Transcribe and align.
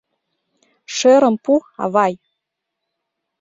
—Шӧрым 0.95 1.35
пу, 1.43 1.53
авай. 1.83 2.13